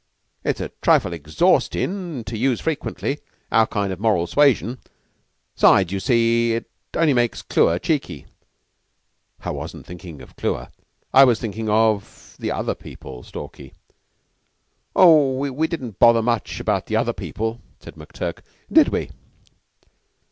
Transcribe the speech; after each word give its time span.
"It's 0.43 0.59
a 0.59 0.69
trifle 0.81 1.13
exhaustin' 1.13 2.23
to 2.23 2.35
use 2.35 2.59
frequent 2.59 3.03
our 3.51 3.67
kind 3.67 3.93
of 3.93 3.99
moral 3.99 4.25
suasion. 4.25 4.79
Besides, 5.53 5.91
you 5.93 5.99
see, 5.99 6.53
it 6.53 6.67
only 6.95 7.13
makes 7.13 7.43
Clewer 7.43 7.77
cheeky." 7.77 8.25
"I 9.41 9.51
wasn't 9.51 9.85
thinking 9.85 10.19
of 10.23 10.35
Clewer; 10.35 10.69
I 11.13 11.23
was 11.23 11.39
thinking 11.39 11.69
of 11.69 12.35
the 12.39 12.51
other 12.51 12.73
people, 12.73 13.21
Stalky." 13.21 13.73
"Oh, 14.95 15.37
we 15.51 15.67
didn't 15.67 15.99
bother 15.99 16.23
much 16.23 16.59
about 16.59 16.87
the 16.87 16.95
other 16.95 17.13
people," 17.13 17.61
said 17.79 17.93
McTurk. 17.93 18.39
"Did 18.71 18.87
we?" 18.89 19.11